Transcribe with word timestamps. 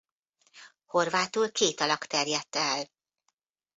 Horvátul 0.85 1.51
két 1.51 1.81
alak 1.81 2.05
terjedt 2.05 2.55
el. 2.55 2.85